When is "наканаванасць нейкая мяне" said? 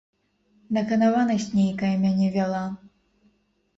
0.77-2.33